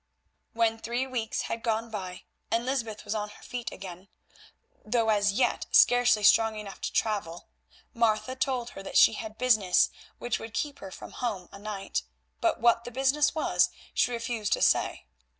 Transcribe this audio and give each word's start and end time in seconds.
When 0.53 0.79
three 0.79 1.05
weeks 1.05 1.43
had 1.43 1.61
gone 1.61 1.91
by 1.91 2.23
and 2.49 2.65
Lysbeth 2.65 3.05
was 3.05 3.13
on 3.13 3.29
her 3.29 3.43
feet 3.43 3.71
again, 3.71 4.07
though 4.83 5.09
as 5.09 5.33
yet 5.33 5.67
scarcely 5.69 6.23
strong 6.23 6.55
enough 6.57 6.81
to 6.81 6.91
travel, 6.91 7.49
Martha 7.93 8.35
told 8.35 8.71
her 8.71 8.81
that 8.81 8.97
she 8.97 9.13
had 9.13 9.37
business 9.37 9.91
which 10.17 10.39
would 10.39 10.55
keep 10.55 10.79
her 10.79 10.89
from 10.89 11.11
home 11.11 11.49
a 11.51 11.59
night, 11.59 12.01
but 12.39 12.59
what 12.59 12.83
the 12.83 12.89
business 12.89 13.35
was 13.35 13.69
she 13.93 14.09
refused 14.09 14.53
to 14.53 14.61
say. 14.63 15.05